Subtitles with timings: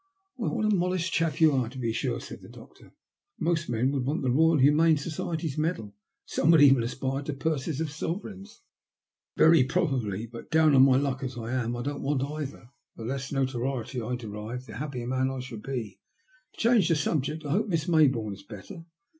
[0.19, 2.91] '* Why, what a modest chap you are, to be sure," said the doctor.
[3.39, 5.93] Most men would want the Boyal Humane Society's medal, and
[6.25, 8.63] some would even aspire to purses of sovereigns.""
[9.37, 10.25] Very probably.
[10.25, 12.71] But down on my luck, as I am, I don't want either.
[12.95, 15.99] The less notoriety I derive, the happier man I shall be.
[16.55, 18.85] To change the subject, I hope Miss Mayboume is better?"